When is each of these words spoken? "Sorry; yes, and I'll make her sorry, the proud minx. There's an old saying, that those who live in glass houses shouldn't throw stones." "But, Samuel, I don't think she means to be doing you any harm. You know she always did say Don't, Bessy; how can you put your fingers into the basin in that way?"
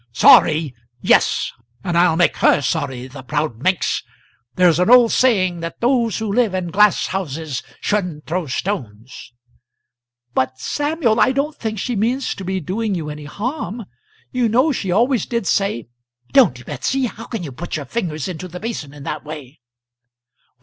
"Sorry; 0.13 0.73
yes, 1.01 1.51
and 1.83 1.95
I'll 1.95 2.15
make 2.15 2.37
her 2.37 2.59
sorry, 2.63 3.05
the 3.05 3.21
proud 3.21 3.61
minx. 3.61 4.01
There's 4.55 4.79
an 4.79 4.89
old 4.89 5.11
saying, 5.11 5.59
that 5.59 5.79
those 5.79 6.17
who 6.17 6.33
live 6.33 6.55
in 6.55 6.69
glass 6.71 7.05
houses 7.05 7.61
shouldn't 7.81 8.25
throw 8.25 8.47
stones." 8.47 9.31
"But, 10.33 10.57
Samuel, 10.59 11.19
I 11.19 11.31
don't 11.31 11.55
think 11.55 11.77
she 11.77 11.95
means 11.95 12.33
to 12.33 12.43
be 12.43 12.59
doing 12.59 12.95
you 12.95 13.11
any 13.11 13.25
harm. 13.25 13.85
You 14.31 14.49
know 14.49 14.71
she 14.71 14.89
always 14.89 15.27
did 15.27 15.45
say 15.45 15.87
Don't, 16.31 16.65
Bessy; 16.65 17.05
how 17.05 17.25
can 17.25 17.43
you 17.43 17.51
put 17.51 17.75
your 17.75 17.85
fingers 17.85 18.27
into 18.27 18.47
the 18.47 18.59
basin 18.59 18.95
in 18.95 19.03
that 19.03 19.23
way?" 19.23 19.59